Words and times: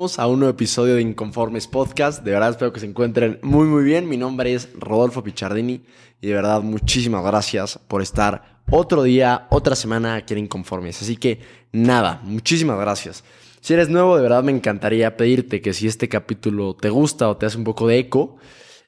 a 0.00 0.26
un 0.26 0.38
nuevo 0.38 0.54
episodio 0.54 0.94
de 0.94 1.02
Inconformes 1.02 1.66
Podcast. 1.66 2.24
De 2.24 2.30
verdad 2.30 2.48
espero 2.48 2.72
que 2.72 2.80
se 2.80 2.86
encuentren 2.86 3.38
muy 3.42 3.66
muy 3.66 3.84
bien. 3.84 4.08
Mi 4.08 4.16
nombre 4.16 4.54
es 4.54 4.70
Rodolfo 4.72 5.22
Pichardini 5.22 5.82
y 6.22 6.28
de 6.28 6.32
verdad 6.32 6.62
muchísimas 6.62 7.22
gracias 7.22 7.78
por 7.86 8.00
estar 8.00 8.62
otro 8.70 9.02
día, 9.02 9.46
otra 9.50 9.76
semana 9.76 10.14
aquí 10.14 10.32
en 10.32 10.38
Inconformes. 10.38 11.02
Así 11.02 11.18
que 11.18 11.40
nada, 11.72 12.22
muchísimas 12.24 12.80
gracias. 12.80 13.24
Si 13.60 13.74
eres 13.74 13.90
nuevo, 13.90 14.16
de 14.16 14.22
verdad 14.22 14.42
me 14.42 14.52
encantaría 14.52 15.18
pedirte 15.18 15.60
que 15.60 15.74
si 15.74 15.86
este 15.86 16.08
capítulo 16.08 16.74
te 16.74 16.88
gusta 16.88 17.28
o 17.28 17.36
te 17.36 17.44
hace 17.44 17.58
un 17.58 17.64
poco 17.64 17.86
de 17.86 17.98
eco, 17.98 18.38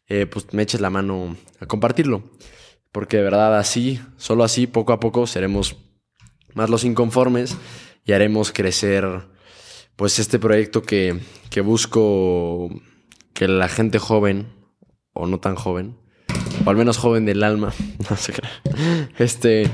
eh, 0.08 0.24
pues 0.24 0.46
me 0.54 0.62
eches 0.62 0.80
la 0.80 0.88
mano 0.88 1.36
a 1.60 1.66
compartirlo. 1.66 2.22
Porque 2.90 3.18
de 3.18 3.24
verdad 3.24 3.58
así, 3.58 4.00
solo 4.16 4.44
así, 4.44 4.66
poco 4.66 4.94
a 4.94 4.98
poco 4.98 5.26
seremos 5.26 5.76
más 6.54 6.70
los 6.70 6.84
inconformes 6.84 7.54
y 8.06 8.12
haremos 8.12 8.50
crecer 8.50 9.30
pues 9.96 10.18
este 10.18 10.38
proyecto 10.38 10.82
que, 10.82 11.20
que 11.50 11.60
busco 11.60 12.70
que 13.32 13.48
la 13.48 13.68
gente 13.68 13.98
joven, 13.98 14.48
o 15.12 15.26
no 15.26 15.40
tan 15.40 15.54
joven, 15.54 15.96
o 16.64 16.70
al 16.70 16.76
menos 16.76 16.98
joven 16.98 17.24
del 17.24 17.42
alma, 17.42 17.72
no 18.10 18.16
sé 18.16 18.34
este, 19.18 19.68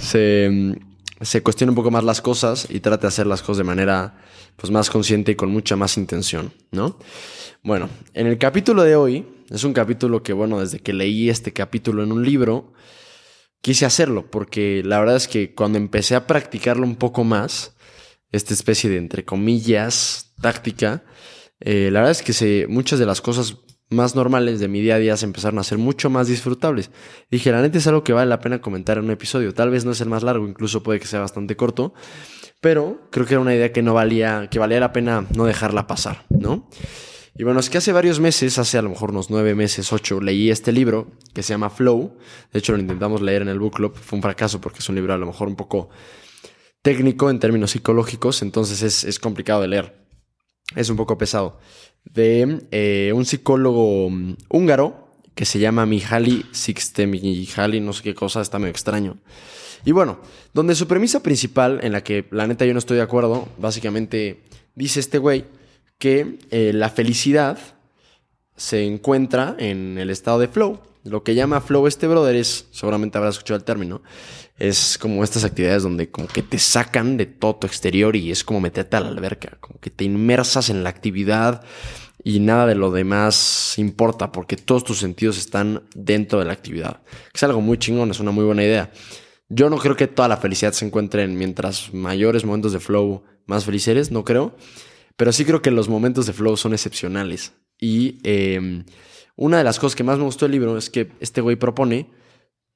se, 0.00 0.78
se 1.20 1.42
cuestione 1.42 1.70
un 1.70 1.76
poco 1.76 1.90
más 1.90 2.04
las 2.04 2.20
cosas 2.20 2.66
y 2.70 2.80
trate 2.80 3.02
de 3.02 3.08
hacer 3.08 3.26
las 3.26 3.42
cosas 3.42 3.58
de 3.58 3.64
manera 3.64 4.18
pues, 4.56 4.70
más 4.70 4.90
consciente 4.90 5.32
y 5.32 5.36
con 5.36 5.50
mucha 5.50 5.76
más 5.76 5.96
intención, 5.96 6.52
¿no? 6.70 6.98
Bueno, 7.62 7.88
en 8.14 8.26
el 8.26 8.38
capítulo 8.38 8.82
de 8.82 8.96
hoy, 8.96 9.26
es 9.50 9.64
un 9.64 9.72
capítulo 9.72 10.22
que, 10.22 10.32
bueno, 10.32 10.60
desde 10.60 10.80
que 10.80 10.92
leí 10.92 11.30
este 11.30 11.52
capítulo 11.52 12.02
en 12.02 12.12
un 12.12 12.24
libro, 12.24 12.72
quise 13.60 13.86
hacerlo, 13.86 14.30
porque 14.30 14.82
la 14.84 15.00
verdad 15.00 15.16
es 15.16 15.28
que 15.28 15.54
cuando 15.54 15.78
empecé 15.78 16.14
a 16.14 16.26
practicarlo 16.26 16.84
un 16.84 16.96
poco 16.96 17.24
más, 17.24 17.74
esta 18.32 18.54
especie 18.54 18.90
de, 18.90 18.96
entre 18.96 19.24
comillas, 19.24 20.32
táctica, 20.40 21.04
eh, 21.60 21.90
la 21.92 22.00
verdad 22.00 22.12
es 22.12 22.22
que 22.22 22.66
muchas 22.68 22.98
de 22.98 23.06
las 23.06 23.20
cosas 23.20 23.56
más 23.90 24.14
normales 24.14 24.60
de 24.60 24.68
mi 24.68 24.80
día 24.80 24.96
a 24.96 24.98
día 24.98 25.16
se 25.16 25.24
empezaron 25.24 25.58
a 25.58 25.64
ser 25.64 25.78
mucho 25.78 26.10
más 26.10 26.28
disfrutables. 26.28 26.90
Dije, 27.30 27.50
la 27.50 27.62
neta 27.62 27.78
es 27.78 27.86
algo 27.86 28.04
que 28.04 28.12
vale 28.12 28.28
la 28.28 28.40
pena 28.40 28.60
comentar 28.60 28.98
en 28.98 29.04
un 29.04 29.10
episodio. 29.10 29.54
Tal 29.54 29.70
vez 29.70 29.84
no 29.84 29.92
es 29.92 30.00
el 30.00 30.08
más 30.08 30.22
largo, 30.22 30.46
incluso 30.46 30.82
puede 30.82 31.00
que 31.00 31.06
sea 31.06 31.20
bastante 31.20 31.56
corto, 31.56 31.94
pero 32.60 33.08
creo 33.10 33.26
que 33.26 33.34
era 33.34 33.40
una 33.40 33.54
idea 33.54 33.72
que 33.72 33.82
no 33.82 33.94
valía, 33.94 34.48
que 34.50 34.58
valía 34.58 34.80
la 34.80 34.92
pena 34.92 35.26
no 35.34 35.44
dejarla 35.46 35.86
pasar, 35.86 36.24
¿no? 36.28 36.68
Y 37.34 37.44
bueno, 37.44 37.60
es 37.60 37.70
que 37.70 37.78
hace 37.78 37.92
varios 37.92 38.18
meses, 38.18 38.58
hace 38.58 38.78
a 38.78 38.82
lo 38.82 38.90
mejor 38.90 39.12
unos 39.12 39.30
nueve 39.30 39.54
meses, 39.54 39.92
ocho, 39.92 40.20
leí 40.20 40.50
este 40.50 40.72
libro 40.72 41.12
que 41.32 41.44
se 41.44 41.54
llama 41.54 41.70
Flow. 41.70 42.18
De 42.52 42.58
hecho, 42.58 42.72
lo 42.72 42.80
intentamos 42.80 43.22
leer 43.22 43.42
en 43.42 43.48
el 43.48 43.60
book 43.60 43.76
club. 43.76 43.94
Fue 43.94 44.16
un 44.16 44.22
fracaso 44.22 44.60
porque 44.60 44.80
es 44.80 44.88
un 44.88 44.96
libro 44.96 45.14
a 45.14 45.18
lo 45.18 45.26
mejor 45.26 45.46
un 45.46 45.54
poco 45.54 45.88
técnico 46.88 47.28
en 47.28 47.38
términos 47.38 47.72
psicológicos, 47.72 48.40
entonces 48.40 49.04
es, 49.04 49.18
complicado 49.18 49.60
de 49.60 49.68
leer. 49.68 49.94
Es 50.74 50.88
un 50.88 50.96
poco 50.96 51.18
pesado. 51.18 51.58
De 52.02 52.66
eh, 52.70 53.12
un 53.14 53.26
psicólogo 53.26 54.08
mm, 54.08 54.36
húngaro 54.48 55.20
que 55.34 55.44
se 55.44 55.58
llama 55.58 55.84
Mihaly 55.84 56.46
Csikszentmihalyi, 56.50 57.80
no 57.80 57.92
sé 57.92 58.02
qué 58.02 58.14
cosa, 58.14 58.40
está 58.40 58.58
medio 58.58 58.70
extraño. 58.70 59.18
Y 59.84 59.92
bueno, 59.92 60.18
donde 60.54 60.74
su 60.74 60.88
premisa 60.88 61.22
principal, 61.22 61.78
en 61.82 61.92
la 61.92 62.02
que 62.02 62.24
la 62.30 62.46
neta 62.46 62.64
yo 62.64 62.72
no 62.72 62.78
estoy 62.78 62.96
de 62.96 63.02
acuerdo, 63.02 63.50
básicamente 63.58 64.44
dice 64.74 64.98
este 65.00 65.18
güey 65.18 65.44
que 65.98 66.38
eh, 66.50 66.72
la 66.72 66.88
felicidad 66.88 67.58
se 68.56 68.86
encuentra 68.86 69.56
en 69.58 69.98
el 69.98 70.08
estado 70.08 70.38
de 70.38 70.48
flow. 70.48 70.80
Lo 71.04 71.22
que 71.22 71.34
llama 71.34 71.60
flow 71.60 71.86
este 71.86 72.06
brother 72.06 72.36
es, 72.36 72.66
seguramente 72.70 73.18
habrás 73.18 73.36
escuchado 73.36 73.58
el 73.58 73.64
término, 73.64 74.02
es 74.58 74.98
como 74.98 75.22
estas 75.22 75.44
actividades 75.44 75.82
donde 75.82 76.10
como 76.10 76.26
que 76.28 76.42
te 76.42 76.58
sacan 76.58 77.16
de 77.16 77.26
todo 77.26 77.56
tu 77.56 77.66
exterior 77.66 78.16
y 78.16 78.30
es 78.30 78.44
como 78.44 78.60
meterte 78.60 78.96
a 78.96 79.00
la 79.00 79.08
alberca, 79.08 79.56
como 79.60 79.78
que 79.80 79.90
te 79.90 80.04
inmersas 80.04 80.70
en 80.70 80.82
la 80.82 80.90
actividad 80.90 81.62
y 82.24 82.40
nada 82.40 82.66
de 82.66 82.74
lo 82.74 82.90
demás 82.90 83.74
importa 83.78 84.32
porque 84.32 84.56
todos 84.56 84.84
tus 84.84 84.98
sentidos 84.98 85.38
están 85.38 85.84
dentro 85.94 86.40
de 86.40 86.44
la 86.46 86.52
actividad. 86.52 87.02
Es 87.32 87.42
algo 87.42 87.60
muy 87.60 87.78
chingón, 87.78 88.10
es 88.10 88.20
una 88.20 88.32
muy 88.32 88.44
buena 88.44 88.64
idea. 88.64 88.90
Yo 89.48 89.70
no 89.70 89.78
creo 89.78 89.96
que 89.96 90.08
toda 90.08 90.28
la 90.28 90.36
felicidad 90.36 90.72
se 90.72 90.84
encuentre 90.84 91.22
en 91.22 91.38
mientras 91.38 91.94
mayores 91.94 92.44
momentos 92.44 92.72
de 92.72 92.80
flow, 92.80 93.22
más 93.46 93.64
felices 93.64 93.88
eres, 93.88 94.10
no 94.10 94.24
creo. 94.24 94.54
Pero 95.16 95.32
sí 95.32 95.44
creo 95.44 95.62
que 95.62 95.70
los 95.70 95.88
momentos 95.88 96.26
de 96.26 96.32
flow 96.32 96.56
son 96.56 96.74
excepcionales. 96.74 97.54
Y 97.78 98.18
em, 98.24 98.84
una 99.36 99.58
de 99.58 99.64
las 99.64 99.78
cosas 99.78 99.96
que 99.96 100.04
más 100.04 100.18
me 100.18 100.24
gustó 100.24 100.44
del 100.44 100.52
libro 100.52 100.76
es 100.76 100.90
que 100.90 101.12
este 101.20 101.40
güey 101.40 101.56
propone 101.56 102.10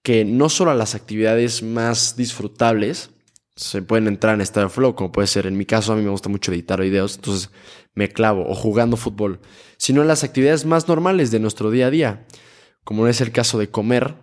que 0.03 0.25
no 0.25 0.49
solo 0.49 0.71
a 0.71 0.75
las 0.75 0.95
actividades 0.95 1.63
más 1.63 2.17
disfrutables 2.17 3.11
se 3.57 3.83
pueden 3.83 4.09
entrar 4.09 4.35
en 4.35 4.41
estado 4.41 4.67
de 4.67 4.73
flow, 4.73 4.95
como 4.95 5.13
puede 5.13 5.27
ser 5.27 5.47
en 5.47 5.57
mi 5.57 5.67
caso, 5.67 5.93
a 5.93 5.97
mí 5.97 6.03
me 6.03 6.11
gusta 6.11 6.29
mucho 6.29 6.53
editar 6.53 6.81
videos, 6.81 7.17
entonces 7.17 7.51
me 7.95 8.09
clavo, 8.09 8.49
o 8.49 8.55
jugando 8.55 8.97
fútbol, 8.97 9.41
sino 9.77 10.01
en 10.01 10.09
las 10.09 10.25
actividades 10.25 10.65
más 10.65 10.89
normales 10.89 11.31
de 11.31 11.41
nuestro 11.41 11.71
día 11.71 11.89
a 11.89 11.91
día, 11.91 12.27
como 12.85 13.07
es 13.07 13.21
el 13.21 13.31
caso 13.31 13.59
de 13.59 13.71
comer, 13.71 14.15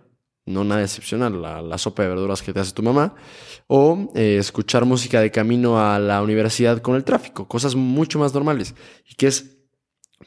no 0.45 0.63
nada 0.63 0.81
excepcional, 0.81 1.41
la, 1.41 1.77
sopa 1.77 2.03
de 2.03 2.09
verduras 2.09 2.41
que 2.41 2.53
te 2.53 2.59
hace 2.59 2.73
tu 2.73 2.81
mamá, 2.81 3.13
o 3.67 4.11
eh, 4.15 4.37
escuchar 4.39 4.85
música 4.85 5.21
de 5.21 5.29
camino 5.29 5.79
a 5.79 5.99
la 5.99 6.23
universidad 6.23 6.81
con 6.81 6.95
el 6.95 7.03
tráfico, 7.03 7.47
cosas 7.47 7.75
mucho 7.75 8.17
más 8.17 8.33
normales, 8.33 8.73
y 9.07 9.13
que 9.13 9.27
es 9.27 9.58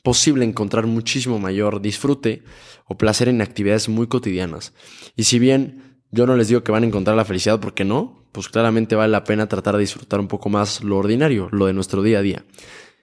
posible 0.03 0.45
encontrar 0.45 0.87
muchísimo 0.87 1.39
mayor 1.39 1.81
disfrute 1.81 2.43
o 2.87 2.97
placer 2.97 3.29
en 3.29 3.43
actividades 3.43 3.89
muy 3.89 4.07
cotidianas. 4.07 4.73
Y 5.17 5.25
si 5.25 5.39
bien 5.39 6.01
yo 6.11 6.27
no 6.27 6.37
les 6.37 6.49
digo 6.49 6.63
que 6.63 6.73
van 6.73 6.83
a 6.83 6.87
encontrar 6.87 7.17
la 7.17 7.25
felicidad 7.25 7.61
porque 7.61 7.85
no, 7.85 8.27
pues 8.33 8.49
claramente 8.49 8.97
vale 8.97 9.13
la 9.13 9.25
pena 9.25 9.49
tratar 9.49 9.75
de 9.75 9.81
disfrutar 9.81 10.21
un 10.21 10.29
poco 10.29 10.49
más 10.49 10.83
lo 10.83 10.99
ordinario, 10.99 11.49
lo 11.53 11.67
de 11.67 11.73
nuestro 11.73 12.03
día 12.03 12.19
a 12.19 12.23
día. 12.23 12.45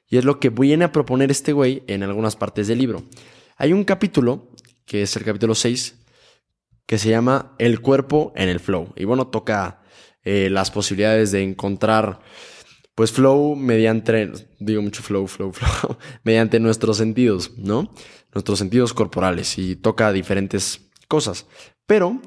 Y 0.08 0.18
es 0.18 0.26
lo 0.26 0.40
que 0.40 0.50
viene 0.50 0.86
a 0.86 0.92
proponer 0.92 1.30
este 1.30 1.54
güey 1.54 1.84
en 1.88 2.04
algunas 2.04 2.36
partes 2.36 2.68
del 2.68 2.80
libro. 2.80 3.04
Hay 3.58 3.74
un 3.74 3.84
capítulo, 3.84 4.52
que 4.86 5.04
es 5.04 5.16
el 5.16 5.24
capítulo 5.24 5.54
6, 5.54 5.96
que 6.88 6.98
se 6.98 7.10
llama 7.10 7.54
El 7.60 7.82
cuerpo 7.82 8.34
en 8.36 8.50
el 8.50 8.60
flow. 8.60 8.92
Y 8.96 9.06
bueno, 9.06 9.28
toca 9.28 9.82
eh, 10.24 10.50
las 10.50 10.72
posibilidades 10.72 11.32
de 11.32 11.44
encontrar 11.44 12.20
pues 13.00 13.14
flow 13.14 13.56
mediante, 13.56 14.30
digo 14.60 14.82
mucho 14.82 15.02
flow, 15.02 15.26
flow, 15.26 15.54
flow, 15.54 15.98
mediante 16.26 16.60
nuestros 16.60 16.98
sentidos, 16.98 17.54
¿no? 17.56 17.94
Nuestros 18.34 18.60
sentidos 18.60 18.94
corporales 18.94 19.58
y 19.58 19.78
toca 19.78 20.12
diferentes 20.12 20.82
cosas. 21.08 21.46
Pero 21.86 22.20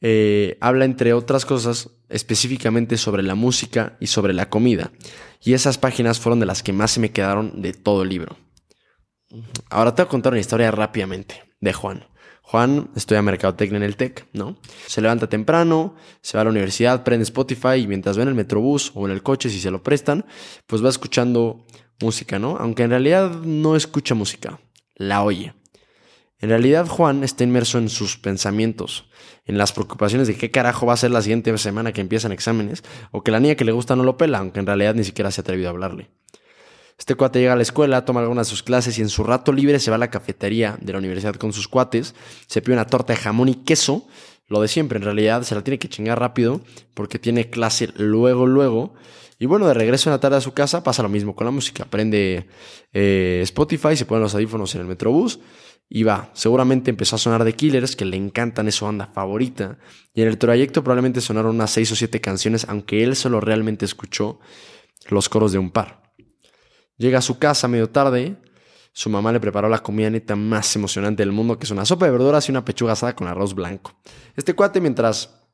eh, 0.00 0.58
habla, 0.60 0.84
entre 0.84 1.12
otras 1.12 1.44
cosas, 1.44 1.90
específicamente 2.08 2.98
sobre 2.98 3.24
la 3.24 3.34
música 3.34 3.96
y 3.98 4.06
sobre 4.06 4.32
la 4.32 4.48
comida. 4.48 4.92
Y 5.42 5.54
esas 5.54 5.76
páginas 5.76 6.20
fueron 6.20 6.38
de 6.38 6.46
las 6.46 6.62
que 6.62 6.72
más 6.72 6.92
se 6.92 7.00
me 7.00 7.10
quedaron 7.10 7.60
de 7.60 7.72
todo 7.72 8.04
el 8.04 8.10
libro. 8.10 8.36
Ahora 9.70 9.92
te 9.96 10.02
voy 10.02 10.06
a 10.06 10.10
contar 10.10 10.34
una 10.34 10.40
historia 10.40 10.70
rápidamente 10.70 11.42
de 11.60 11.72
Juan. 11.72 12.04
Juan 12.52 12.90
estudia 12.94 13.22
mercadotecnia 13.22 13.78
en 13.78 13.82
el 13.82 13.96
TEC, 13.96 14.26
¿no? 14.34 14.58
Se 14.86 15.00
levanta 15.00 15.26
temprano, 15.26 15.94
se 16.20 16.36
va 16.36 16.42
a 16.42 16.44
la 16.44 16.50
universidad, 16.50 17.02
prende 17.02 17.22
Spotify 17.22 17.76
y 17.78 17.86
mientras 17.86 18.18
va 18.18 18.24
en 18.24 18.28
el 18.28 18.34
metrobús 18.34 18.92
o 18.94 19.06
en 19.06 19.12
el 19.12 19.22
coche, 19.22 19.48
si 19.48 19.58
se 19.58 19.70
lo 19.70 19.82
prestan, 19.82 20.26
pues 20.66 20.84
va 20.84 20.90
escuchando 20.90 21.64
música, 21.98 22.38
¿no? 22.38 22.58
Aunque 22.58 22.82
en 22.82 22.90
realidad 22.90 23.30
no 23.30 23.74
escucha 23.74 24.14
música, 24.14 24.60
la 24.96 25.22
oye. 25.22 25.54
En 26.40 26.50
realidad 26.50 26.86
Juan 26.86 27.24
está 27.24 27.42
inmerso 27.42 27.78
en 27.78 27.88
sus 27.88 28.18
pensamientos, 28.18 29.08
en 29.46 29.56
las 29.56 29.72
preocupaciones 29.72 30.28
de 30.28 30.36
qué 30.36 30.50
carajo 30.50 30.84
va 30.84 30.92
a 30.92 30.98
ser 30.98 31.10
la 31.10 31.22
siguiente 31.22 31.56
semana 31.56 31.92
que 31.92 32.02
empiezan 32.02 32.32
exámenes, 32.32 32.84
o 33.12 33.22
que 33.22 33.30
la 33.30 33.40
niña 33.40 33.54
que 33.54 33.64
le 33.64 33.72
gusta 33.72 33.96
no 33.96 34.04
lo 34.04 34.18
pela, 34.18 34.40
aunque 34.40 34.60
en 34.60 34.66
realidad 34.66 34.94
ni 34.94 35.04
siquiera 35.04 35.30
se 35.30 35.40
ha 35.40 35.42
atrevido 35.42 35.68
a 35.68 35.70
hablarle. 35.70 36.10
Este 37.02 37.16
cuate 37.16 37.40
llega 37.40 37.54
a 37.54 37.56
la 37.56 37.62
escuela, 37.62 38.04
toma 38.04 38.20
algunas 38.20 38.46
de 38.46 38.50
sus 38.52 38.62
clases 38.62 38.96
y 38.96 39.02
en 39.02 39.08
su 39.08 39.24
rato 39.24 39.52
libre 39.52 39.80
se 39.80 39.90
va 39.90 39.96
a 39.96 39.98
la 39.98 40.08
cafetería 40.08 40.78
de 40.80 40.92
la 40.92 41.00
universidad 41.00 41.34
con 41.34 41.52
sus 41.52 41.66
cuates, 41.66 42.14
se 42.46 42.62
pide 42.62 42.74
una 42.74 42.86
torta 42.86 43.12
de 43.12 43.18
jamón 43.18 43.48
y 43.48 43.56
queso, 43.56 44.06
lo 44.46 44.60
de 44.60 44.68
siempre, 44.68 44.98
en 44.98 45.02
realidad 45.02 45.42
se 45.42 45.56
la 45.56 45.64
tiene 45.64 45.80
que 45.80 45.88
chingar 45.88 46.20
rápido 46.20 46.60
porque 46.94 47.18
tiene 47.18 47.50
clase 47.50 47.88
luego, 47.96 48.46
luego. 48.46 48.94
Y 49.40 49.46
bueno, 49.46 49.66
de 49.66 49.74
regreso 49.74 50.10
en 50.10 50.12
la 50.12 50.20
tarde 50.20 50.36
a 50.36 50.40
su 50.40 50.52
casa 50.52 50.84
pasa 50.84 51.02
lo 51.02 51.08
mismo 51.08 51.34
con 51.34 51.44
la 51.44 51.50
música. 51.50 51.86
Prende 51.86 52.46
eh, 52.92 53.40
Spotify, 53.42 53.96
se 53.96 54.06
ponen 54.06 54.22
los 54.22 54.36
audífonos 54.36 54.72
en 54.76 54.82
el 54.82 54.86
metrobús 54.86 55.40
y 55.88 56.04
va. 56.04 56.30
Seguramente 56.34 56.90
empezó 56.90 57.16
a 57.16 57.18
sonar 57.18 57.42
de 57.42 57.52
Killers, 57.54 57.96
que 57.96 58.04
le 58.04 58.16
encantan, 58.16 58.68
es 58.68 58.76
su 58.76 58.84
banda 58.84 59.10
favorita. 59.12 59.76
Y 60.14 60.22
en 60.22 60.28
el 60.28 60.38
trayecto 60.38 60.84
probablemente 60.84 61.20
sonaron 61.20 61.56
unas 61.56 61.72
seis 61.72 61.90
o 61.90 61.96
siete 61.96 62.20
canciones, 62.20 62.64
aunque 62.68 63.02
él 63.02 63.16
solo 63.16 63.40
realmente 63.40 63.84
escuchó 63.84 64.38
los 65.08 65.28
coros 65.28 65.50
de 65.50 65.58
un 65.58 65.72
par. 65.72 66.01
Llega 67.02 67.18
a 67.18 67.22
su 67.22 67.36
casa 67.36 67.66
medio 67.66 67.90
tarde. 67.90 68.36
Su 68.92 69.10
mamá 69.10 69.32
le 69.32 69.40
preparó 69.40 69.68
la 69.68 69.80
comida 69.80 70.08
neta 70.08 70.36
más 70.36 70.76
emocionante 70.76 71.24
del 71.24 71.32
mundo, 71.32 71.58
que 71.58 71.64
es 71.64 71.72
una 71.72 71.84
sopa 71.84 72.04
de 72.04 72.12
verduras 72.12 72.46
y 72.46 72.52
una 72.52 72.64
pechuga 72.64 72.92
asada 72.92 73.16
con 73.16 73.26
arroz 73.26 73.56
blanco. 73.56 73.92
Este 74.36 74.54
cuate, 74.54 74.80
mientras 74.80 75.48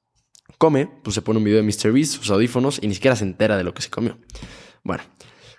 come, 0.58 0.90
pues 1.02 1.14
se 1.14 1.22
pone 1.22 1.38
un 1.38 1.44
video 1.44 1.56
de 1.56 1.62
Mr. 1.62 1.90
Beast, 1.90 2.16
sus 2.16 2.30
audífonos, 2.30 2.78
y 2.82 2.86
ni 2.86 2.92
siquiera 2.92 3.16
se 3.16 3.24
entera 3.24 3.56
de 3.56 3.64
lo 3.64 3.72
que 3.72 3.80
se 3.80 3.88
comió. 3.88 4.18
Bueno, 4.84 5.02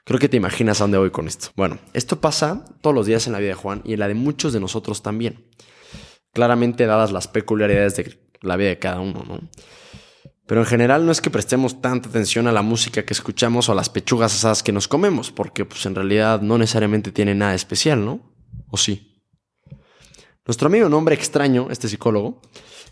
creo 0.04 0.20
que 0.20 0.30
te 0.30 0.38
imaginas 0.38 0.80
a 0.80 0.84
dónde 0.84 1.00
voy 1.00 1.10
con 1.10 1.28
esto. 1.28 1.48
Bueno, 1.56 1.80
esto 1.94 2.22
pasa 2.22 2.66
todos 2.82 2.96
los 2.96 3.08
días 3.08 3.26
en 3.26 3.34
la 3.34 3.40
vida 3.40 3.50
de 3.50 3.56
Juan 3.56 3.82
y 3.84 3.94
en 3.94 4.00
la 4.00 4.08
de 4.08 4.14
muchos 4.14 4.54
de 4.54 4.60
nosotros 4.60 5.02
también. 5.02 5.50
Claramente 6.34 6.86
dadas 6.86 7.12
las 7.12 7.28
peculiaridades 7.28 7.96
de 7.96 8.20
la 8.42 8.58
vida 8.58 8.70
de 8.70 8.78
cada 8.78 9.00
uno, 9.00 9.24
¿no? 9.28 9.40
Pero 10.50 10.62
en 10.62 10.66
general 10.66 11.06
no 11.06 11.12
es 11.12 11.22
que 11.22 11.30
prestemos 11.30 11.80
tanta 11.80 12.10
atención 12.10 12.48
a 12.48 12.52
la 12.52 12.64
música 12.64 13.06
que 13.06 13.14
escuchamos 13.14 13.70
o 13.70 13.72
a 13.72 13.76
las 13.76 13.92
pechugas 13.92 14.34
asadas 14.34 14.64
que 14.64 14.72
nos 14.72 14.88
comemos, 14.88 15.32
porque 15.32 15.64
pues 15.64 15.86
en 15.86 15.94
realidad 15.94 16.42
no 16.42 16.58
necesariamente 16.58 17.12
tiene 17.12 17.36
nada 17.36 17.54
especial, 17.54 18.04
¿no? 18.04 18.34
¿O 18.68 18.76
sí? 18.76 19.22
Nuestro 20.48 20.66
amigo 20.66 20.90
nombre 20.90 21.14
extraño, 21.14 21.68
este 21.70 21.88
psicólogo, 21.88 22.42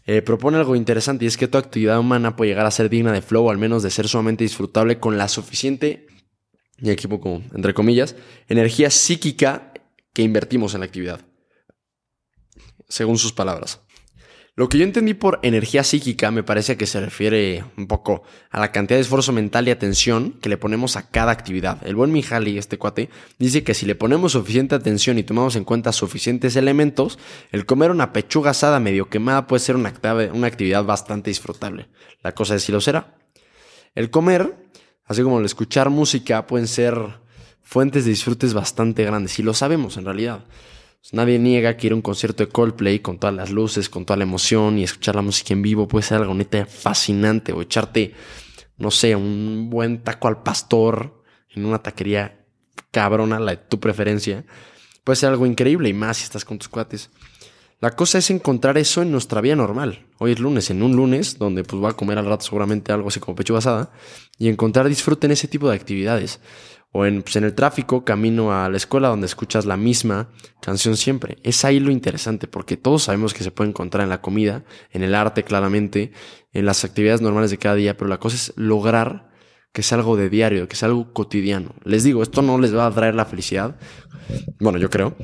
eh, 0.06 0.22
propone 0.22 0.58
algo 0.58 0.76
interesante 0.76 1.26
y 1.26 1.30
es 1.30 1.36
que 1.36 1.48
toda 1.48 1.64
actividad 1.64 1.98
humana 1.98 2.36
puede 2.36 2.52
llegar 2.52 2.68
a 2.68 2.70
ser 2.70 2.92
digna 2.92 3.12
de 3.12 3.24
flow 3.24 3.48
o 3.48 3.50
al 3.50 3.58
menos 3.58 3.82
de 3.82 3.90
ser 3.90 4.08
sumamente 4.08 4.44
disfrutable 4.44 5.00
con 5.00 5.18
la 5.18 5.28
suficiente, 5.28 6.06
y 6.80 6.92
equipo 6.92 7.20
como 7.20 7.42
entre 7.56 7.74
comillas, 7.74 8.16
energía 8.48 8.92
psíquica 8.92 9.74
que 10.14 10.22
invertimos 10.22 10.76
en 10.76 10.82
la 10.82 10.86
actividad. 10.86 11.22
Según 12.88 13.18
sus 13.18 13.34
palabras. 13.34 13.82
Lo 14.58 14.70
que 14.70 14.80
yo 14.80 14.86
entendí 14.86 15.14
por 15.14 15.40
energía 15.44 15.84
psíquica 15.84 16.32
me 16.32 16.42
parece 16.42 16.78
que 16.78 16.88
se 16.88 17.00
refiere 17.00 17.64
un 17.78 17.86
poco 17.86 18.24
a 18.50 18.60
la 18.60 18.72
cantidad 18.72 18.98
de 18.98 19.04
esfuerzo 19.04 19.32
mental 19.32 19.68
y 19.68 19.72
atención 19.72 20.32
que 20.42 20.50
le 20.50 20.58
ponemos 20.58 20.96
a 20.96 21.12
cada 21.12 21.32
actividad. 21.32 21.86
El 21.86 21.96
buen 21.96 22.12
Mihaly, 22.12 22.58
este 22.58 22.80
cuate, 22.80 23.12
dice 23.38 23.64
que 23.64 23.76
si 23.76 23.86
le 23.86 23.94
ponemos 23.94 24.32
suficiente 24.32 24.74
atención 24.74 25.20
y 25.20 25.24
tomamos 25.24 25.56
en 25.58 25.64
cuenta 25.64 25.92
suficientes 25.92 26.56
elementos, 26.56 27.20
el 27.52 27.68
comer 27.68 27.92
una 27.92 28.14
pechuga 28.14 28.50
asada 28.50 28.80
medio 28.80 29.12
quemada 29.12 29.46
puede 29.46 29.60
ser 29.60 29.76
una, 29.76 29.94
una 30.34 30.48
actividad 30.48 30.84
bastante 30.84 31.30
disfrutable. 31.30 31.90
La 32.24 32.32
cosa 32.32 32.56
es 32.56 32.64
si 32.64 32.72
lo 32.72 32.82
será. 32.82 33.16
El 33.94 34.10
comer, 34.10 34.56
así 35.06 35.22
como 35.22 35.38
el 35.38 35.46
escuchar 35.46 35.92
música, 35.92 36.48
pueden 36.48 36.68
ser 36.68 36.98
fuentes 37.62 38.06
de 38.06 38.10
disfrutes 38.10 38.56
bastante 38.56 39.04
grandes 39.04 39.38
y 39.38 39.44
lo 39.44 39.54
sabemos 39.54 39.98
en 39.98 40.06
realidad. 40.06 40.46
Pues 41.02 41.14
nadie 41.14 41.40
niega 41.40 41.78
que 41.78 41.88
ir 41.88 41.94
a 41.94 41.96
un 41.96 42.02
concierto 42.02 42.44
de 42.44 42.50
Coldplay 42.50 43.00
con 43.00 43.18
todas 43.18 43.36
las 43.36 43.52
luces, 43.52 43.90
con 43.90 44.06
toda 44.06 44.18
la 44.18 44.24
emoción 44.24 44.78
y 44.78 44.84
escuchar 44.84 45.16
la 45.16 45.22
música 45.22 45.54
en 45.54 45.62
vivo 45.62 45.88
puede 45.88 46.04
ser 46.04 46.18
algo 46.18 46.34
neta 46.34 46.66
fascinante 46.66 47.54
o 47.54 47.62
echarte, 47.62 48.14
no 48.78 48.92
sé, 48.92 49.16
un 49.16 49.70
buen 49.70 50.04
taco 50.04 50.28
al 50.28 50.44
pastor 50.44 51.24
en 51.50 51.66
una 51.66 51.82
taquería 51.82 52.46
cabrona, 52.92 53.40
la 53.40 53.52
de 53.52 53.58
tu 53.58 53.80
preferencia. 53.80 54.46
Puede 55.04 55.18
ser 55.18 55.30
algo 55.30 55.46
increíble 55.46 55.88
y 55.90 55.94
más 55.94 56.18
si 56.18 56.24
estás 56.24 56.44
con 56.44 56.58
tus 56.58 56.68
cuates. 56.68 57.10
La 57.80 57.92
cosa 57.92 58.18
es 58.18 58.32
encontrar 58.32 58.80
eso 58.80 59.04
en 59.04 59.12
nuestra 59.12 59.40
vida 59.40 59.56
normal. 59.56 60.08
Hoy 60.18 60.32
es 60.32 60.40
lunes, 60.40 60.72
en 60.72 60.82
un 60.82 60.96
lunes, 60.96 61.38
donde 61.38 61.64
pues 61.64 61.80
voy 61.80 61.92
a 61.92 61.94
comer 61.94 62.18
al 62.18 62.26
rato 62.26 62.44
seguramente 62.44 62.92
algo 62.92 63.10
así 63.10 63.20
como 63.20 63.36
pecho 63.36 63.54
basada, 63.54 63.92
y 64.40 64.50
encontrar 64.50 64.90
disfrute 64.90 65.28
en 65.28 65.34
ese 65.34 65.48
tipo 65.48 65.70
de 65.70 65.76
actividades 65.76 66.40
o 66.92 67.06
en, 67.06 67.22
pues, 67.22 67.36
en 67.36 67.44
el 67.44 67.54
tráfico, 67.54 68.04
camino 68.04 68.52
a 68.52 68.68
la 68.68 68.78
escuela 68.78 69.10
donde 69.10 69.28
escuchas 69.28 69.68
la 69.68 69.78
misma 69.78 70.30
canción 70.60 70.98
siempre. 70.98 71.38
Es 71.44 71.64
ahí 71.66 71.80
lo 71.80 71.92
interesante, 71.92 72.48
porque 72.48 72.78
todos 72.78 73.04
sabemos 73.04 73.36
que 73.36 73.44
se 73.44 73.52
puede 73.52 73.70
encontrar 73.70 74.04
en 74.04 74.10
la 74.10 74.22
comida, 74.22 74.66
en 74.90 75.04
el 75.04 75.14
arte 75.14 75.44
claramente, 75.44 76.12
en 76.54 76.66
las 76.66 76.84
actividades 76.84 77.22
normales 77.22 77.52
de 77.52 77.60
cada 77.60 77.76
día, 77.76 77.96
pero 77.96 78.08
la 78.08 78.20
cosa 78.20 78.38
es 78.38 78.54
lograr 78.56 79.30
que 79.72 79.84
sea 79.84 80.00
algo 80.00 80.18
de 80.18 80.32
diario, 80.32 80.68
que 80.68 80.76
sea 80.76 80.88
algo 80.88 81.14
cotidiano. 81.14 81.76
Les 81.84 82.04
digo, 82.04 82.24
esto 82.24 82.42
no 82.42 82.58
les 82.58 82.76
va 82.76 82.88
a 82.88 82.92
traer 82.92 83.14
la 83.14 83.26
felicidad, 83.26 83.78
bueno, 84.60 84.80
yo 84.80 84.90
creo, 84.90 85.16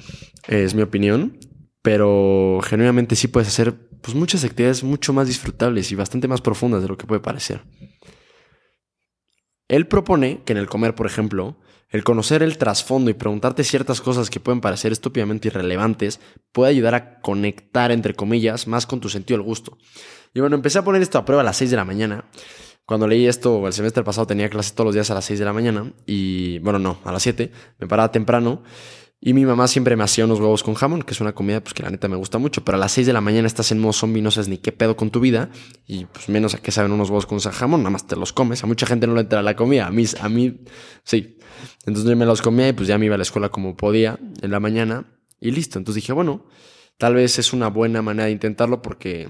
es 0.47 0.75
mi 0.75 0.83
opinión, 0.83 1.39
pero 1.83 2.61
genuinamente 2.63 3.15
sí 3.15 3.27
puedes 3.27 3.49
hacer 3.49 3.75
pues, 4.01 4.15
muchas 4.15 4.43
actividades 4.43 4.83
mucho 4.83 5.13
más 5.13 5.27
disfrutables 5.27 5.91
y 5.91 5.95
bastante 5.95 6.27
más 6.27 6.41
profundas 6.41 6.81
de 6.81 6.87
lo 6.87 6.97
que 6.97 7.05
puede 7.05 7.21
parecer. 7.21 7.61
Él 9.67 9.85
propone 9.87 10.41
que 10.45 10.53
en 10.53 10.59
el 10.59 10.67
comer, 10.67 10.95
por 10.95 11.05
ejemplo, 11.05 11.57
el 11.89 12.03
conocer 12.03 12.41
el 12.41 12.57
trasfondo 12.57 13.11
y 13.11 13.13
preguntarte 13.13 13.63
ciertas 13.63 14.01
cosas 14.01 14.29
que 14.29 14.39
pueden 14.39 14.61
parecer 14.61 14.91
estúpidamente 14.93 15.49
irrelevantes 15.49 16.19
puede 16.53 16.71
ayudar 16.71 16.95
a 16.95 17.19
conectar, 17.19 17.91
entre 17.91 18.15
comillas, 18.15 18.65
más 18.65 18.87
con 18.87 18.99
tu 18.99 19.09
sentido 19.09 19.37
del 19.37 19.45
gusto. 19.45 19.77
Y 20.33 20.39
bueno, 20.39 20.55
empecé 20.55 20.79
a 20.79 20.83
poner 20.83 21.01
esto 21.01 21.17
a 21.17 21.25
prueba 21.25 21.41
a 21.41 21.45
las 21.45 21.57
6 21.57 21.69
de 21.69 21.77
la 21.77 21.85
mañana. 21.85 22.25
Cuando 22.85 23.07
leí 23.07 23.27
esto, 23.27 23.67
el 23.67 23.73
semestre 23.73 24.03
pasado 24.03 24.25
tenía 24.25 24.49
clases 24.49 24.73
todos 24.73 24.87
los 24.87 24.95
días 24.95 25.11
a 25.11 25.15
las 25.15 25.25
6 25.25 25.39
de 25.39 25.45
la 25.45 25.53
mañana 25.53 25.93
y, 26.05 26.59
bueno, 26.59 26.79
no, 26.79 26.99
a 27.03 27.11
las 27.11 27.23
7, 27.23 27.51
me 27.79 27.87
paraba 27.87 28.11
temprano 28.11 28.63
y 29.25 29.33
mi 29.33 29.45
mamá 29.45 29.69
siempre 29.69 29.95
me 29.95 30.03
hacía 30.03 30.25
unos 30.25 30.41
huevos 30.41 30.63
con 30.63 30.73
jamón, 30.73 31.01
que 31.01 31.13
es 31.13 31.21
una 31.21 31.31
comida 31.31 31.61
pues, 31.61 31.73
que 31.73 31.81
la 31.81 31.89
neta 31.89 32.09
me 32.09 32.17
gusta 32.17 32.39
mucho. 32.39 32.65
Pero 32.65 32.75
a 32.75 32.79
las 32.79 32.91
6 32.91 33.07
de 33.07 33.13
la 33.13 33.21
mañana 33.21 33.47
estás 33.47 33.71
en 33.71 33.79
modo 33.79 33.93
zombie, 33.93 34.21
no 34.21 34.31
sabes 34.31 34.49
ni 34.49 34.57
qué 34.57 34.73
pedo 34.73 34.97
con 34.97 35.11
tu 35.11 35.21
vida. 35.21 35.49
Y 35.87 36.03
pues 36.03 36.27
menos 36.27 36.55
a 36.55 36.57
qué 36.57 36.71
saben 36.73 36.91
unos 36.91 37.09
huevos 37.09 37.25
con 37.25 37.39
jamón, 37.39 37.83
nada 37.83 37.91
más 37.91 38.05
te 38.05 38.17
los 38.17 38.33
comes. 38.33 38.65
A 38.65 38.67
mucha 38.67 38.85
gente 38.85 39.07
no 39.07 39.13
le 39.15 39.21
entra 39.21 39.41
la 39.41 39.55
comida. 39.55 39.87
A 39.87 39.91
mí, 39.91 40.03
a 40.19 40.27
mí 40.27 40.59
sí. 41.05 41.37
Entonces 41.85 42.03
yo 42.03 42.17
me 42.17 42.25
los 42.25 42.41
comía 42.41 42.67
y 42.67 42.73
pues 42.73 42.89
ya 42.89 42.97
me 42.97 43.05
iba 43.05 43.15
a 43.15 43.17
la 43.17 43.21
escuela 43.21 43.47
como 43.47 43.77
podía 43.77 44.19
en 44.41 44.51
la 44.51 44.59
mañana. 44.59 45.05
Y 45.39 45.51
listo. 45.51 45.79
Entonces 45.79 46.01
dije, 46.01 46.11
bueno, 46.11 46.45
tal 46.97 47.15
vez 47.15 47.39
es 47.39 47.53
una 47.53 47.69
buena 47.69 48.01
manera 48.01 48.25
de 48.25 48.33
intentarlo 48.33 48.81
porque 48.81 49.29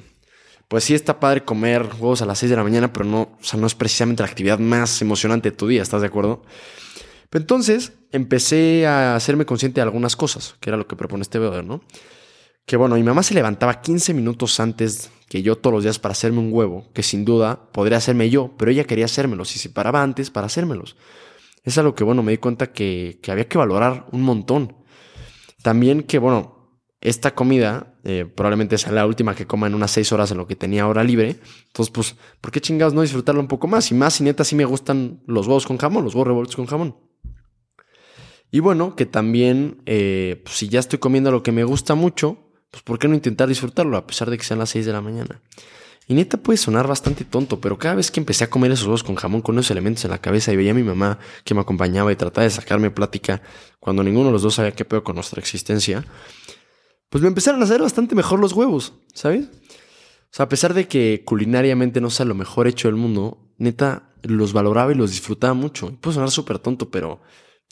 pues 0.69 0.85
sí 0.85 0.95
está 0.95 1.19
padre 1.19 1.45
comer 1.45 1.83
huevos 1.99 2.23
a 2.23 2.25
las 2.25 2.39
6 2.39 2.49
de 2.49 2.55
la 2.55 2.63
mañana, 2.63 2.91
pero 2.91 3.05
no, 3.05 3.21
o 3.39 3.43
sea, 3.43 3.59
no 3.59 3.67
es 3.67 3.75
precisamente 3.75 4.23
la 4.23 4.29
actividad 4.29 4.57
más 4.57 5.03
emocionante 5.03 5.51
de 5.51 5.55
tu 5.55 5.67
día, 5.67 5.83
¿estás 5.83 6.01
de 6.01 6.07
acuerdo? 6.07 6.41
Entonces 7.41 7.93
empecé 8.11 8.85
a 8.85 9.15
hacerme 9.15 9.45
consciente 9.45 9.75
de 9.75 9.83
algunas 9.83 10.15
cosas, 10.15 10.55
que 10.59 10.69
era 10.69 10.77
lo 10.77 10.87
que 10.87 10.95
propone 10.95 11.23
este 11.23 11.39
video, 11.39 11.63
¿no? 11.63 11.81
Que 12.65 12.77
bueno, 12.77 12.95
mi 12.95 13.03
mamá 13.03 13.23
se 13.23 13.33
levantaba 13.33 13.81
15 13.81 14.13
minutos 14.13 14.59
antes 14.59 15.11
que 15.27 15.41
yo 15.41 15.57
todos 15.57 15.73
los 15.73 15.83
días 15.83 15.99
para 15.99 16.13
hacerme 16.13 16.39
un 16.39 16.53
huevo, 16.53 16.85
que 16.93 17.03
sin 17.03 17.25
duda 17.25 17.71
podría 17.71 17.97
hacerme 17.97 18.29
yo, 18.29 18.51
pero 18.57 18.71
ella 18.71 18.85
quería 18.85 19.05
hacérmelos 19.05 19.55
y 19.55 19.59
se 19.59 19.69
paraba 19.69 20.03
antes 20.03 20.29
para 20.29 20.47
hacérmelos. 20.47 20.95
Es 21.63 21.77
algo 21.77 21.95
que, 21.95 22.03
bueno, 22.03 22.23
me 22.23 22.31
di 22.31 22.37
cuenta 22.37 22.71
que, 22.71 23.19
había 23.27 23.47
que 23.47 23.57
valorar 23.57 24.05
un 24.11 24.21
montón. 24.21 24.75
También 25.61 26.03
que, 26.03 26.19
bueno, 26.19 26.77
esta 27.01 27.33
comida 27.33 27.95
eh, 28.03 28.25
probablemente 28.25 28.77
sea 28.77 28.91
la 28.91 29.07
última 29.07 29.33
que 29.33 29.47
coma 29.47 29.67
en 29.67 29.75
unas 29.75 29.91
6 29.91 30.11
horas 30.11 30.31
en 30.31 30.37
lo 30.37 30.45
que 30.45 30.55
tenía 30.55 30.87
hora 30.87 31.03
libre. 31.03 31.37
Entonces, 31.67 31.91
pues, 31.91 32.15
¿por 32.39 32.51
qué 32.51 32.61
chingados 32.61 32.93
no 32.93 33.01
disfrutarlo 33.01 33.41
un 33.41 33.47
poco 33.47 33.67
más? 33.67 33.91
Y 33.91 33.95
más, 33.95 34.19
y 34.21 34.23
neta, 34.23 34.43
sí 34.43 34.55
me 34.55 34.65
gustan 34.65 35.21
los 35.25 35.47
huevos 35.47 35.65
con 35.65 35.77
jamón, 35.77 36.03
los 36.03 36.13
huevos 36.13 36.27
revueltos 36.27 36.55
con 36.55 36.65
jamón. 36.65 37.12
Y 38.53 38.59
bueno, 38.59 38.95
que 38.95 39.07
también, 39.07 39.81
eh, 39.87 40.39
pues, 40.45 40.57
si 40.57 40.69
ya 40.69 40.79
estoy 40.79 40.99
comiendo 40.99 41.31
lo 41.31 41.41
que 41.41 41.51
me 41.51 41.63
gusta 41.63 41.95
mucho, 41.95 42.37
pues 42.69 42.83
¿por 42.83 42.99
qué 42.99 43.07
no 43.07 43.15
intentar 43.15 43.49
disfrutarlo 43.49 43.97
a 43.97 44.05
pesar 44.05 44.29
de 44.29 44.37
que 44.37 44.43
sean 44.43 44.59
las 44.59 44.69
6 44.69 44.85
de 44.85 44.93
la 44.93 45.01
mañana? 45.01 45.41
Y 46.07 46.13
neta 46.13 46.37
puede 46.37 46.57
sonar 46.57 46.87
bastante 46.87 47.25
tonto, 47.25 47.59
pero 47.59 47.79
cada 47.79 47.95
vez 47.95 48.11
que 48.11 48.19
empecé 48.19 48.43
a 48.43 48.51
comer 48.51 48.71
esos 48.71 48.85
huevos 48.85 49.03
con 49.03 49.15
jamón 49.15 49.41
con 49.41 49.57
esos 49.57 49.71
elementos 49.71 50.05
en 50.05 50.11
la 50.11 50.19
cabeza 50.19 50.53
y 50.53 50.55
veía 50.55 50.69
a 50.69 50.75
mi 50.75 50.83
mamá 50.83 51.17
que 51.43 51.55
me 51.55 51.61
acompañaba 51.61 52.11
y 52.11 52.15
trataba 52.15 52.43
de 52.43 52.51
sacarme 52.51 52.91
plática 52.91 53.41
cuando 53.79 54.03
ninguno 54.03 54.27
de 54.27 54.33
los 54.33 54.43
dos 54.43 54.53
sabía 54.53 54.73
qué 54.73 54.85
pedo 54.85 55.03
con 55.03 55.15
nuestra 55.15 55.41
existencia, 55.41 56.05
pues 57.09 57.23
me 57.23 57.29
empezaron 57.29 57.59
a 57.59 57.63
hacer 57.63 57.81
bastante 57.81 58.13
mejor 58.13 58.39
los 58.39 58.53
huevos, 58.53 58.93
¿sabes? 59.15 59.45
O 59.45 60.29
sea, 60.29 60.45
a 60.45 60.49
pesar 60.49 60.75
de 60.75 60.87
que 60.87 61.23
culinariamente 61.25 62.01
no 62.01 62.11
sea 62.11 62.27
lo 62.27 62.35
mejor 62.35 62.67
hecho 62.67 62.87
del 62.87 62.97
mundo, 62.97 63.39
neta 63.57 64.11
los 64.21 64.53
valoraba 64.53 64.91
y 64.91 64.95
los 64.95 65.09
disfrutaba 65.09 65.55
mucho. 65.55 65.97
Puede 65.99 66.13
sonar 66.13 66.29
súper 66.29 66.59
tonto, 66.59 66.91
pero 66.91 67.19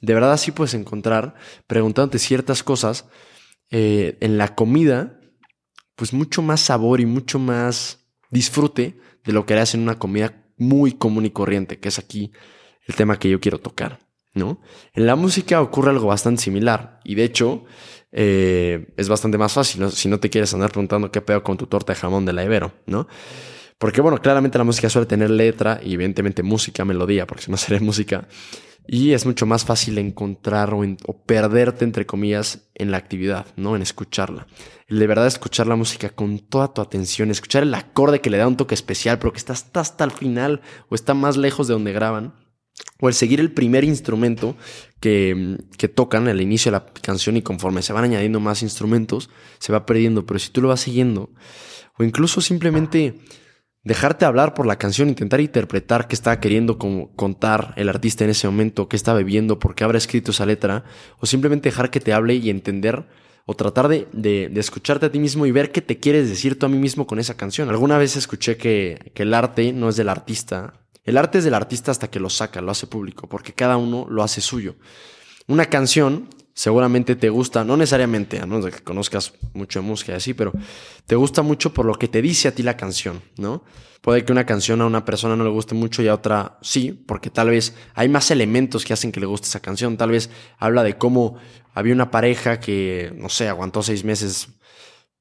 de 0.01 0.13
verdad 0.13 0.33
así 0.33 0.51
puedes 0.51 0.73
encontrar, 0.73 1.35
preguntándote 1.67 2.19
ciertas 2.19 2.63
cosas, 2.63 3.05
eh, 3.69 4.17
en 4.19 4.37
la 4.37 4.55
comida, 4.55 5.19
pues 5.95 6.13
mucho 6.13 6.41
más 6.41 6.61
sabor 6.61 6.99
y 6.99 7.05
mucho 7.05 7.39
más 7.39 7.99
disfrute 8.29 8.99
de 9.23 9.33
lo 9.33 9.45
que 9.45 9.53
harías 9.53 9.75
en 9.75 9.81
una 9.81 9.99
comida 9.99 10.43
muy 10.57 10.93
común 10.93 11.25
y 11.25 11.29
corriente, 11.29 11.79
que 11.79 11.89
es 11.89 11.99
aquí 11.99 12.31
el 12.87 12.95
tema 12.95 13.19
que 13.19 13.29
yo 13.29 13.39
quiero 13.39 13.59
tocar, 13.59 13.99
¿no? 14.33 14.61
En 14.93 15.05
la 15.05 15.15
música 15.15 15.61
ocurre 15.61 15.91
algo 15.91 16.07
bastante 16.07 16.41
similar 16.41 16.99
y 17.03 17.15
de 17.15 17.23
hecho 17.23 17.65
eh, 18.11 18.93
es 18.97 19.07
bastante 19.07 19.37
más 19.37 19.53
fácil 19.53 19.89
si 19.91 20.09
no 20.09 20.19
te 20.19 20.29
quieres 20.29 20.53
andar 20.53 20.71
preguntando 20.71 21.11
qué 21.11 21.21
pedo 21.21 21.43
con 21.43 21.57
tu 21.57 21.67
torta 21.67 21.93
de 21.93 21.99
jamón 21.99 22.25
de 22.25 22.33
la 22.33 22.43
Ibero, 22.43 22.73
¿no? 22.87 23.07
Porque 23.77 24.01
bueno, 24.01 24.19
claramente 24.19 24.57
la 24.57 24.63
música 24.63 24.89
suele 24.89 25.07
tener 25.07 25.31
letra 25.31 25.79
y 25.83 25.95
evidentemente 25.95 26.43
música, 26.43 26.85
melodía, 26.85 27.25
porque 27.25 27.43
si 27.43 27.51
no 27.51 27.57
sería 27.57 27.79
música. 27.79 28.27
Y 28.87 29.13
es 29.13 29.25
mucho 29.25 29.45
más 29.45 29.63
fácil 29.63 29.97
encontrar 29.97 30.73
o, 30.73 31.23
perderte, 31.25 31.85
entre 31.85 32.05
comillas, 32.05 32.69
en 32.73 32.91
la 32.91 32.97
actividad, 32.97 33.45
¿no? 33.55 33.75
En 33.75 33.81
escucharla. 33.81 34.47
De 34.89 35.07
verdad 35.07 35.27
escuchar 35.27 35.67
la 35.67 35.75
música 35.75 36.09
con 36.09 36.39
toda 36.39 36.73
tu 36.73 36.81
atención, 36.81 37.31
escuchar 37.31 37.63
el 37.63 37.73
acorde 37.73 38.21
que 38.21 38.29
le 38.29 38.37
da 38.37 38.47
un 38.47 38.57
toque 38.57 38.75
especial, 38.75 39.19
pero 39.19 39.31
que 39.31 39.37
está 39.37 39.53
hasta, 39.53 40.03
el 40.03 40.11
final 40.11 40.61
o 40.89 40.95
está 40.95 41.13
más 41.13 41.37
lejos 41.37 41.67
de 41.67 41.73
donde 41.73 41.93
graban. 41.93 42.35
O 42.99 43.07
el 43.07 43.13
seguir 43.13 43.39
el 43.39 43.51
primer 43.51 43.83
instrumento 43.83 44.55
que, 44.99 45.57
que 45.77 45.87
tocan 45.87 46.27
al 46.27 46.41
inicio 46.41 46.71
de 46.71 46.79
la 46.79 46.85
canción 46.85 47.37
y 47.37 47.41
conforme 47.41 47.83
se 47.83 47.93
van 47.93 48.05
añadiendo 48.05 48.39
más 48.39 48.63
instrumentos, 48.63 49.29
se 49.59 49.71
va 49.71 49.85
perdiendo. 49.85 50.25
Pero 50.25 50.39
si 50.39 50.49
tú 50.49 50.61
lo 50.61 50.69
vas 50.69 50.81
siguiendo, 50.81 51.29
o 51.97 52.03
incluso 52.03 52.41
simplemente 52.41 53.19
dejarte 53.83 54.25
hablar 54.25 54.53
por 54.53 54.65
la 54.65 54.77
canción, 54.77 55.09
intentar 55.09 55.41
interpretar 55.41 56.07
qué 56.07 56.15
estaba 56.15 56.39
queriendo 56.39 56.77
contar 56.77 57.73
el 57.77 57.89
artista 57.89 58.23
en 58.23 58.29
ese 58.29 58.47
momento, 58.47 58.87
qué 58.87 58.95
estaba 58.95 59.19
viviendo, 59.19 59.59
por 59.59 59.75
qué 59.75 59.83
habrá 59.83 59.97
escrito 59.97 60.31
esa 60.31 60.45
letra, 60.45 60.83
o 61.19 61.25
simplemente 61.25 61.69
dejar 61.69 61.89
que 61.89 61.99
te 61.99 62.13
hable 62.13 62.35
y 62.35 62.49
entender 62.49 63.05
o 63.45 63.55
tratar 63.55 63.87
de, 63.87 64.51
escucharte 64.55 65.07
a 65.07 65.11
ti 65.11 65.19
mismo 65.19 65.45
y 65.45 65.51
ver 65.51 65.71
qué 65.71 65.81
te 65.81 65.99
quieres 65.99 66.29
decir 66.29 66.59
tú 66.59 66.67
a 66.67 66.69
mí 66.69 66.77
mismo 66.77 67.07
con 67.07 67.19
esa 67.19 67.35
canción. 67.35 67.69
Alguna 67.69 67.97
vez 67.97 68.15
escuché 68.15 68.55
que 68.55 69.11
el 69.15 69.33
arte 69.33 69.73
no 69.73 69.89
es 69.89 69.95
del 69.95 70.09
artista, 70.09 70.73
el 71.03 71.17
arte 71.17 71.39
es 71.39 71.43
del 71.43 71.55
artista 71.55 71.91
hasta 71.91 72.09
que 72.09 72.19
lo 72.19 72.29
saca, 72.29 72.61
lo 72.61 72.71
hace 72.71 72.87
público, 72.87 73.27
porque 73.27 73.53
cada 73.53 73.77
uno 73.77 74.05
lo 74.09 74.23
hace 74.23 74.41
suyo. 74.41 74.75
Una 75.47 75.65
canción 75.65 76.29
seguramente 76.61 77.15
te 77.15 77.31
gusta, 77.31 77.63
no 77.63 77.75
necesariamente, 77.75 78.39
a 78.39 78.45
menos 78.45 78.65
de 78.65 78.71
que 78.71 78.83
conozcas 78.83 79.33
mucho 79.53 79.81
de 79.81 79.87
música 79.87 80.11
y 80.11 80.15
así, 80.17 80.35
pero 80.35 80.51
te 81.07 81.15
gusta 81.15 81.41
mucho 81.41 81.73
por 81.73 81.87
lo 81.87 81.95
que 81.95 82.07
te 82.07 82.21
dice 82.21 82.49
a 82.49 82.53
ti 82.53 82.61
la 82.61 82.77
canción, 82.77 83.23
¿no? 83.37 83.63
Puede 84.01 84.23
que 84.23 84.31
una 84.31 84.45
canción 84.45 84.79
a 84.79 84.85
una 84.85 85.03
persona 85.03 85.35
no 85.35 85.43
le 85.43 85.49
guste 85.49 85.73
mucho 85.73 86.03
y 86.03 86.07
a 86.07 86.13
otra 86.13 86.59
sí, 86.61 86.91
porque 86.91 87.31
tal 87.31 87.49
vez 87.49 87.73
hay 87.95 88.09
más 88.09 88.29
elementos 88.29 88.85
que 88.85 88.93
hacen 88.93 89.11
que 89.11 89.19
le 89.19 89.25
guste 89.25 89.47
esa 89.47 89.59
canción. 89.59 89.97
Tal 89.97 90.11
vez 90.11 90.29
habla 90.59 90.83
de 90.83 90.99
cómo 90.99 91.37
había 91.73 91.95
una 91.95 92.11
pareja 92.11 92.59
que, 92.59 93.11
no 93.15 93.29
sé, 93.29 93.47
aguantó 93.49 93.81
seis 93.81 94.03
meses 94.03 94.49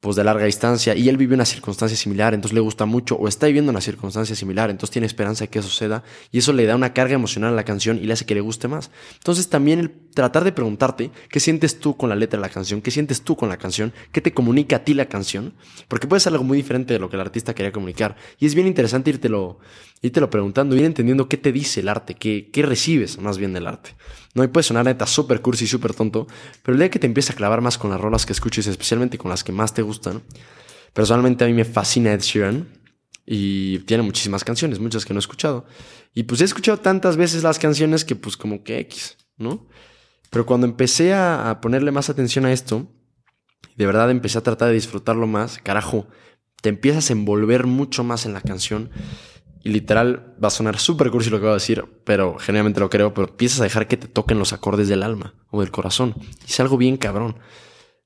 pues 0.00 0.16
de 0.16 0.24
larga 0.24 0.46
distancia 0.46 0.94
y 0.94 1.10
él 1.10 1.18
vive 1.18 1.34
una 1.34 1.44
circunstancia 1.44 1.96
similar, 1.96 2.32
entonces 2.32 2.54
le 2.54 2.60
gusta 2.60 2.86
mucho 2.86 3.16
o 3.16 3.28
está 3.28 3.46
viviendo 3.46 3.70
una 3.70 3.82
circunstancia 3.82 4.34
similar, 4.34 4.70
entonces 4.70 4.92
tiene 4.92 5.06
esperanza 5.06 5.44
de 5.44 5.48
que 5.48 5.58
eso 5.58 5.68
suceda 5.68 6.02
y 6.32 6.38
eso 6.38 6.54
le 6.54 6.64
da 6.64 6.74
una 6.74 6.94
carga 6.94 7.14
emocional 7.14 7.52
a 7.52 7.56
la 7.56 7.64
canción 7.64 7.98
y 7.98 8.06
le 8.06 8.14
hace 8.14 8.24
que 8.24 8.34
le 8.34 8.40
guste 8.40 8.66
más. 8.66 8.90
Entonces 9.18 9.50
también 9.50 9.78
el 9.78 9.90
tratar 10.14 10.42
de 10.44 10.52
preguntarte 10.52 11.10
qué 11.28 11.38
sientes 11.38 11.78
tú 11.80 11.98
con 11.98 12.08
la 12.08 12.16
letra 12.16 12.38
de 12.38 12.46
la 12.46 12.48
canción, 12.48 12.80
qué 12.80 12.90
sientes 12.90 13.22
tú 13.22 13.36
con 13.36 13.50
la 13.50 13.58
canción, 13.58 13.92
qué 14.10 14.22
te 14.22 14.32
comunica 14.32 14.76
a 14.76 14.84
ti 14.84 14.94
la 14.94 15.06
canción, 15.06 15.52
porque 15.86 16.06
puede 16.06 16.20
ser 16.20 16.32
algo 16.32 16.44
muy 16.44 16.56
diferente 16.56 16.94
de 16.94 16.98
lo 16.98 17.10
que 17.10 17.16
el 17.16 17.20
artista 17.20 17.54
quería 17.54 17.70
comunicar 17.70 18.16
y 18.38 18.46
es 18.46 18.54
bien 18.54 18.66
interesante 18.66 19.10
írtelo, 19.10 19.58
írtelo 20.00 20.30
preguntando, 20.30 20.76
ir 20.76 20.84
entendiendo 20.84 21.28
qué 21.28 21.36
te 21.36 21.52
dice 21.52 21.80
el 21.80 21.90
arte, 21.90 22.14
qué, 22.14 22.48
qué 22.50 22.62
recibes 22.62 23.18
más 23.18 23.36
bien 23.36 23.52
del 23.52 23.66
arte. 23.66 23.90
No, 24.34 24.44
y 24.44 24.48
puede 24.48 24.64
sonar 24.64 24.84
neta 24.84 25.06
súper 25.06 25.40
cursi, 25.40 25.66
súper 25.66 25.94
tonto, 25.94 26.26
pero 26.62 26.74
el 26.74 26.78
día 26.80 26.90
que 26.90 26.98
te 26.98 27.06
empieza 27.06 27.32
a 27.32 27.36
clavar 27.36 27.60
más 27.60 27.78
con 27.78 27.90
las 27.90 28.00
rolas 28.00 28.26
que 28.26 28.32
escuches, 28.32 28.66
especialmente 28.66 29.18
con 29.18 29.30
las 29.30 29.42
que 29.42 29.52
más 29.52 29.74
te 29.74 29.82
gustan, 29.82 30.22
personalmente 30.92 31.44
a 31.44 31.48
mí 31.48 31.52
me 31.52 31.64
fascina 31.64 32.12
Ed 32.12 32.20
Sheeran 32.20 32.68
y 33.26 33.80
tiene 33.80 34.02
muchísimas 34.02 34.44
canciones, 34.44 34.78
muchas 34.78 35.04
que 35.04 35.14
no 35.14 35.18
he 35.18 35.20
escuchado. 35.20 35.66
Y 36.14 36.24
pues 36.24 36.40
he 36.40 36.44
escuchado 36.44 36.78
tantas 36.78 37.16
veces 37.16 37.42
las 37.42 37.58
canciones 37.58 38.04
que 38.04 38.14
pues 38.14 38.36
como 38.36 38.62
que 38.62 38.78
X, 38.80 39.16
¿no? 39.36 39.66
Pero 40.30 40.46
cuando 40.46 40.66
empecé 40.66 41.12
a 41.12 41.58
ponerle 41.60 41.90
más 41.90 42.08
atención 42.08 42.44
a 42.44 42.52
esto, 42.52 42.88
de 43.76 43.86
verdad 43.86 44.10
empecé 44.10 44.38
a 44.38 44.42
tratar 44.42 44.68
de 44.68 44.74
disfrutarlo 44.74 45.26
más, 45.26 45.58
carajo, 45.58 46.06
te 46.60 46.68
empiezas 46.68 47.10
a 47.10 47.14
envolver 47.14 47.66
mucho 47.66 48.04
más 48.04 48.26
en 48.26 48.32
la 48.32 48.40
canción 48.40 48.90
y 49.62 49.70
literal 49.70 50.34
va 50.42 50.48
a 50.48 50.50
sonar 50.50 50.78
súper 50.78 51.10
cursi 51.10 51.30
lo 51.30 51.38
que 51.38 51.42
voy 51.42 51.50
a 51.50 51.54
decir, 51.54 51.84
pero 52.04 52.38
generalmente 52.38 52.80
lo 52.80 52.88
creo, 52.88 53.12
pero 53.12 53.28
empiezas 53.28 53.60
a 53.60 53.64
dejar 53.64 53.86
que 53.86 53.96
te 53.96 54.08
toquen 54.08 54.38
los 54.38 54.52
acordes 54.52 54.88
del 54.88 55.02
alma 55.02 55.34
o 55.50 55.60
del 55.60 55.70
corazón. 55.70 56.14
Y 56.46 56.50
es 56.50 56.60
algo 56.60 56.76
bien 56.76 56.96
cabrón. 56.96 57.36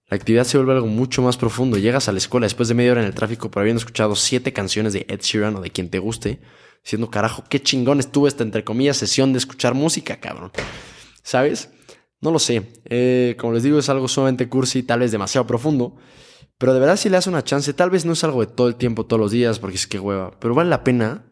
La 0.08 0.16
actividad 0.16 0.44
se 0.44 0.58
vuelve 0.58 0.74
algo 0.74 0.86
mucho 0.86 1.22
más 1.22 1.36
profundo. 1.36 1.78
Llegas 1.78 2.08
a 2.08 2.12
la 2.12 2.18
escuela 2.18 2.44
después 2.44 2.68
de 2.68 2.74
media 2.74 2.92
hora 2.92 3.00
en 3.00 3.06
el 3.06 3.14
tráfico 3.14 3.50
por 3.50 3.60
habiendo 3.60 3.78
escuchado 3.78 4.16
siete 4.16 4.52
canciones 4.52 4.92
de 4.92 5.06
Ed 5.08 5.20
Sheeran 5.20 5.56
o 5.56 5.60
de 5.60 5.70
quien 5.70 5.90
te 5.90 5.98
guste, 5.98 6.40
diciendo, 6.82 7.10
carajo, 7.10 7.44
qué 7.48 7.62
chingón 7.62 8.00
estuvo 8.00 8.28
esta, 8.28 8.42
entre 8.42 8.64
comillas, 8.64 8.96
sesión 8.96 9.32
de 9.32 9.38
escuchar 9.38 9.74
música, 9.74 10.16
cabrón. 10.16 10.50
¿Sabes? 11.22 11.70
No 12.20 12.32
lo 12.32 12.38
sé. 12.38 12.68
Eh, 12.84 13.36
como 13.38 13.54
les 13.54 13.62
digo, 13.62 13.78
es 13.78 13.88
algo 13.88 14.08
sumamente 14.08 14.48
cursi, 14.48 14.82
tal 14.82 15.00
vez 15.00 15.12
demasiado 15.12 15.46
profundo. 15.46 15.96
Pero 16.58 16.74
de 16.74 16.80
verdad 16.80 16.96
si 16.96 17.08
le 17.08 17.16
das 17.16 17.26
una 17.26 17.44
chance, 17.44 17.72
tal 17.72 17.90
vez 17.90 18.04
no 18.04 18.12
es 18.12 18.24
algo 18.24 18.40
de 18.40 18.52
todo 18.52 18.68
el 18.68 18.76
tiempo, 18.76 19.06
todos 19.06 19.20
los 19.20 19.30
días, 19.30 19.58
porque 19.58 19.76
es 19.76 19.86
que 19.86 19.98
hueva. 19.98 20.32
Pero 20.38 20.54
vale 20.54 20.70
la 20.70 20.84
pena 20.84 21.24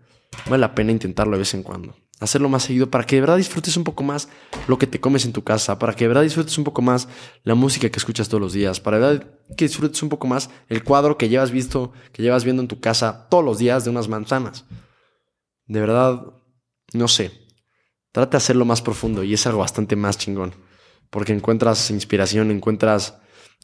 vale 0.46 0.60
la 0.60 0.74
pena 0.74 0.92
intentarlo 0.92 1.32
de 1.32 1.40
vez 1.40 1.54
en 1.54 1.62
cuando. 1.62 1.94
Hacerlo 2.20 2.48
más 2.48 2.62
seguido 2.62 2.88
para 2.88 3.04
que 3.04 3.16
de 3.16 3.20
verdad 3.20 3.36
disfrutes 3.36 3.76
un 3.76 3.82
poco 3.82 4.04
más 4.04 4.28
lo 4.68 4.78
que 4.78 4.86
te 4.86 5.00
comes 5.00 5.24
en 5.24 5.32
tu 5.32 5.42
casa, 5.42 5.78
para 5.78 5.94
que 5.94 6.04
de 6.04 6.08
verdad 6.08 6.22
disfrutes 6.22 6.56
un 6.56 6.64
poco 6.64 6.80
más 6.80 7.08
la 7.42 7.54
música 7.54 7.90
que 7.90 7.98
escuchas 7.98 8.28
todos 8.28 8.40
los 8.40 8.52
días, 8.52 8.78
para 8.78 8.98
de 8.98 9.02
verdad 9.02 9.26
que 9.56 9.64
disfrutes 9.64 10.02
un 10.02 10.08
poco 10.08 10.28
más 10.28 10.50
el 10.68 10.84
cuadro 10.84 11.18
que 11.18 11.28
llevas 11.28 11.50
visto, 11.50 11.92
que 12.12 12.22
llevas 12.22 12.44
viendo 12.44 12.62
en 12.62 12.68
tu 12.68 12.80
casa 12.80 13.26
todos 13.28 13.44
los 13.44 13.58
días 13.58 13.84
de 13.84 13.90
unas 13.90 14.08
manzanas. 14.08 14.64
De 15.66 15.80
verdad, 15.80 16.22
no 16.92 17.08
sé. 17.08 17.32
Trata 18.12 18.32
de 18.32 18.36
hacerlo 18.36 18.64
más 18.64 18.82
profundo 18.82 19.24
y 19.24 19.34
es 19.34 19.46
algo 19.46 19.60
bastante 19.60 19.96
más 19.96 20.18
chingón. 20.18 20.54
Porque 21.10 21.32
encuentras 21.32 21.90
inspiración, 21.90 22.50
encuentras 22.50 23.18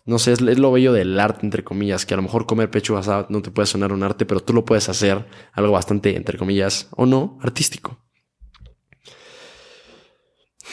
no 0.09 0.19
sé, 0.19 0.33
es, 0.33 0.41
lo 0.41 0.73
bello 0.73 0.95
del 0.95 1.21
arte, 1.21 1.41
entre 1.45 1.63
comillas, 1.63 2.07
que 2.07 2.15
a 2.15 2.17
lo 2.17 2.23
mejor 2.23 2.47
comer 2.47 2.71
pecho 2.71 2.97
asado 2.97 3.27
no 3.29 3.43
te 3.43 3.51
puede 3.51 3.67
sonar 3.67 3.93
un 3.93 4.03
arte, 4.03 4.25
pero 4.25 4.41
tú 4.41 4.55
lo 4.55 4.65
puedes 4.65 4.89
hacer 4.89 5.27
algo 5.53 5.73
bastante, 5.73 6.17
entre 6.17 6.39
comillas, 6.39 6.89
o 6.97 7.05
no, 7.05 7.39
artístico. 7.43 7.99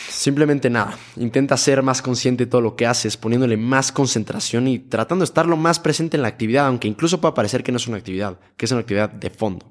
Simplemente 0.10 0.70
nada, 0.70 0.98
intenta 1.18 1.58
ser 1.58 1.84
más 1.84 2.02
consciente 2.02 2.46
de 2.46 2.50
todo 2.50 2.62
lo 2.62 2.78
que 2.78 2.88
haces, 2.88 3.18
poniéndole 3.18 3.58
más 3.58 3.92
concentración 3.92 4.70
y 4.70 4.80
tratando 4.80 5.24
de 5.24 5.28
estar 5.28 5.48
lo 5.48 5.58
más 5.58 5.82
presente 5.82 6.16
en 6.16 6.22
la 6.22 6.30
actividad, 6.30 6.68
aunque 6.68 6.88
incluso 6.88 7.20
pueda 7.20 7.34
parecer 7.34 7.62
que 7.62 7.74
no 7.74 7.78
es 7.78 7.88
una 7.88 7.98
actividad, 7.98 8.40
que 8.56 8.66
es 8.66 8.72
una 8.72 8.82
actividad 8.82 9.10
de 9.10 9.30
fondo. 9.32 9.66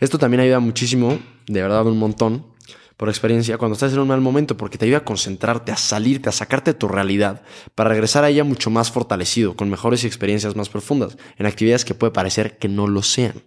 Esto 0.00 0.18
también 0.18 0.40
ayuda 0.40 0.58
muchísimo, 0.58 1.20
de 1.46 1.62
verdad 1.62 1.86
un 1.86 1.98
montón, 1.98 2.51
por 2.96 3.08
experiencia 3.08 3.58
cuando 3.58 3.74
estás 3.74 3.92
en 3.92 3.98
un 3.98 4.08
mal 4.08 4.20
momento 4.20 4.56
porque 4.56 4.78
te 4.78 4.84
ayuda 4.84 4.98
a 4.98 5.04
concentrarte, 5.04 5.72
a 5.72 5.76
salirte, 5.76 6.28
a 6.28 6.32
sacarte 6.32 6.72
de 6.72 6.78
tu 6.78 6.88
realidad 6.88 7.42
para 7.74 7.90
regresar 7.90 8.24
a 8.24 8.30
ella 8.30 8.44
mucho 8.44 8.70
más 8.70 8.90
fortalecido, 8.90 9.56
con 9.56 9.70
mejores 9.70 10.04
experiencias 10.04 10.56
más 10.56 10.68
profundas, 10.68 11.16
en 11.36 11.46
actividades 11.46 11.84
que 11.84 11.94
puede 11.94 12.12
parecer 12.12 12.58
que 12.58 12.68
no 12.68 12.86
lo 12.86 13.02
sean. 13.02 13.42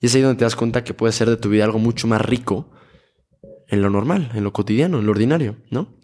Y 0.00 0.06
es 0.06 0.14
ahí 0.14 0.22
donde 0.22 0.38
te 0.38 0.44
das 0.44 0.56
cuenta 0.56 0.84
que 0.84 0.94
puede 0.94 1.12
ser 1.12 1.28
de 1.28 1.36
tu 1.36 1.48
vida 1.48 1.64
algo 1.64 1.78
mucho 1.78 2.06
más 2.06 2.22
rico 2.22 2.70
en 3.68 3.82
lo 3.82 3.90
normal, 3.90 4.30
en 4.34 4.44
lo 4.44 4.52
cotidiano, 4.52 4.98
en 4.98 5.06
lo 5.06 5.12
ordinario, 5.12 5.56
¿no? 5.70 5.96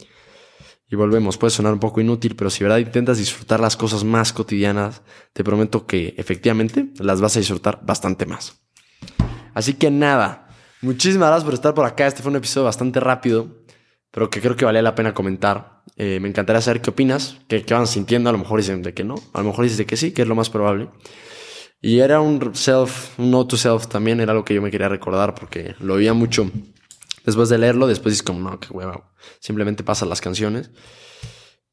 Y 0.88 0.95
volvemos, 0.95 1.37
puede 1.37 1.50
sonar 1.50 1.73
un 1.73 1.80
poco 1.80 2.00
inútil, 2.00 2.37
pero 2.37 2.49
si 2.49 2.62
verdad 2.62 2.78
intentas 2.78 3.18
disfrutar 3.18 3.59
las 3.59 3.76
cosas 3.76 4.04
más 4.04 4.33
cotidianas, 4.33 5.02
te 5.33 5.42
prometo 5.42 5.85
que 5.85 6.14
efectivamente 6.16 6.92
las 6.99 7.21
vas 7.21 7.37
a 7.37 7.40
disfrutar 7.40 7.80
bastante 7.85 8.25
más. 8.25 8.62
Así 9.52 9.75
que 9.75 9.90
nada, 9.90 10.46
Muchísimas 10.83 11.28
gracias 11.28 11.45
por 11.45 11.54
estar 11.54 11.75
por 11.75 11.87
acá. 11.87 12.06
Este 12.06 12.23
fue 12.23 12.30
un 12.30 12.37
episodio 12.37 12.64
bastante 12.64 13.00
rápido, 13.00 13.49
pero 14.11 14.28
que 14.28 14.40
creo 14.40 14.56
que 14.56 14.64
valía 14.64 14.83
la 14.83 14.95
pena 14.95 15.14
comentar. 15.14 15.83
Eh, 15.97 16.21
me 16.21 16.28
encantaría 16.28 16.61
saber 16.61 16.83
qué 16.83 16.90
opinas, 16.90 17.38
qué, 17.49 17.64
van 17.71 17.87
sintiendo. 17.87 18.28
A 18.28 18.33
lo 18.33 18.38
mejor 18.38 18.61
dicen 18.61 18.83
de 18.83 18.92
que 18.92 19.02
no, 19.02 19.14
a 19.33 19.38
lo 19.38 19.49
mejor 19.49 19.64
dicen 19.64 19.78
de 19.78 19.87
que 19.87 19.97
sí, 19.97 20.12
que 20.12 20.23
es 20.23 20.28
lo 20.28 20.35
más 20.35 20.50
probable. 20.50 20.88
Y 21.80 22.00
era 22.00 22.21
un 22.21 22.54
self, 22.54 23.18
un 23.18 23.30
no 23.30 23.47
to 23.47 23.56
self 23.56 23.87
también, 23.87 24.21
era 24.21 24.35
lo 24.35 24.45
que 24.45 24.54
yo 24.54 24.62
me 24.62 24.71
quería 24.71 24.88
recordar 24.88 25.35
porque 25.35 25.75
lo 25.80 25.95
oía 25.95 26.12
mucho. 26.12 26.50
Después 27.25 27.49
de 27.49 27.59
leerlo, 27.59 27.87
después 27.87 28.12
dices 28.12 28.23
como, 28.23 28.50
no, 28.50 28.61
qué 28.61 28.68
hueva. 28.71 29.12
Simplemente 29.40 29.83
pasan 29.83 30.09
las 30.09 30.21
canciones. 30.21 30.71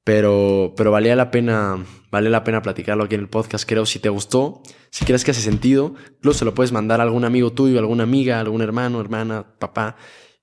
Pero, 0.03 0.73
pero 0.75 0.91
valía 0.91 1.15
la 1.15 1.31
pena, 1.31 1.85
vale 2.11 2.29
la 2.29 2.43
pena 2.43 2.61
platicarlo 2.61 3.05
aquí 3.05 3.15
en 3.15 3.21
el 3.21 3.29
podcast. 3.29 3.67
Creo, 3.67 3.85
si 3.85 3.99
te 3.99 4.09
gustó, 4.09 4.61
si 4.89 5.05
crees 5.05 5.23
que 5.23 5.31
hace 5.31 5.41
sentido, 5.41 5.95
incluso 6.17 6.39
se 6.39 6.45
lo 6.45 6.53
puedes 6.53 6.73
mandar 6.73 6.99
a 6.99 7.03
algún 7.03 7.23
amigo 7.23 7.53
tuyo, 7.53 7.79
alguna 7.79 8.03
amiga, 8.03 8.39
algún 8.39 8.61
hermano, 8.61 8.99
hermana, 8.99 9.55
papá. 9.59 9.95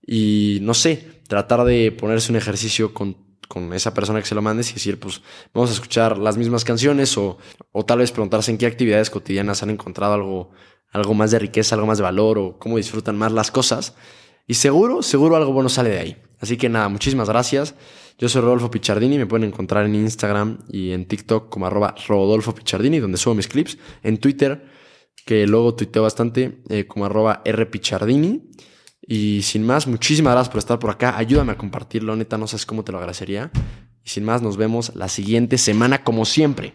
Y 0.07 0.59
no 0.63 0.73
sé, 0.73 1.23
tratar 1.29 1.65
de 1.65 1.93
ponerse 1.93 2.33
un 2.33 2.37
ejercicio 2.37 2.95
con, 2.95 3.17
con 3.49 3.75
esa 3.75 3.93
persona 3.93 4.21
que 4.21 4.27
se 4.27 4.35
lo 4.35 4.41
mandes 4.43 4.71
y 4.71 4.75
decir, 4.75 4.99
pues 4.99 5.21
vamos 5.53 5.71
a 5.71 5.75
escuchar 5.75 6.17
las 6.17 6.39
mismas 6.39 6.65
canciones 6.65 7.19
o, 7.19 7.37
o 7.73 7.85
tal 7.85 7.99
vez 7.99 8.13
preguntarse 8.13 8.51
en 8.51 8.59
qué 8.59 8.67
actividades 8.67 9.11
cotidianas 9.11 9.63
han 9.63 9.71
encontrado 9.71 10.15
algo, 10.15 10.51
algo 10.91 11.15
más 11.15 11.31
de 11.31 11.39
riqueza, 11.39 11.75
algo 11.75 11.87
más 11.87 11.99
de 11.99 12.05
valor 12.05 12.39
o 12.39 12.59
cómo 12.59 12.79
disfrutan 12.79 13.19
más 13.19 13.33
las 13.33 13.51
cosas. 13.51 13.95
Y 14.47 14.55
seguro, 14.55 15.03
seguro 15.03 15.37
algo 15.37 15.53
bueno 15.53 15.69
sale 15.69 15.91
de 15.91 15.99
ahí. 15.99 16.23
Así 16.41 16.57
que 16.57 16.69
nada, 16.69 16.89
muchísimas 16.89 17.29
gracias. 17.29 17.75
Yo 18.21 18.29
soy 18.29 18.43
Rodolfo 18.43 18.71
Pichardini, 18.71 19.17
me 19.17 19.25
pueden 19.25 19.49
encontrar 19.49 19.87
en 19.87 19.95
Instagram 19.95 20.59
y 20.69 20.91
en 20.91 21.07
TikTok 21.07 21.49
como 21.49 21.67
arroba 21.67 21.95
Rodolfo 22.07 22.55
Pichardini, 22.55 22.99
donde 22.99 23.17
subo 23.17 23.35
mis 23.35 23.49
clips. 23.49 23.79
En 24.03 24.19
Twitter, 24.19 24.67
que 25.25 25.47
luego 25.47 25.75
tuiteo 25.75 26.03
bastante, 26.03 26.61
eh, 26.69 26.87
como 26.87 27.07
arroba 27.07 27.43
Pichardini. 27.43 28.51
Y 29.01 29.41
sin 29.41 29.65
más, 29.65 29.87
muchísimas 29.87 30.35
gracias 30.35 30.51
por 30.51 30.59
estar 30.59 30.79
por 30.79 30.91
acá. 30.91 31.17
Ayúdame 31.17 31.53
a 31.53 31.57
compartirlo, 31.57 32.15
neta, 32.15 32.37
no 32.37 32.47
sabes 32.47 32.67
cómo 32.67 32.85
te 32.85 32.93
lo 32.93 32.99
agradecería. 32.99 33.51
Y 34.05 34.11
sin 34.11 34.25
más, 34.25 34.43
nos 34.43 34.59
vemos 34.59 34.95
la 34.95 35.09
siguiente 35.09 35.57
semana 35.57 36.05
como 36.05 36.27
siempre. 36.27 36.75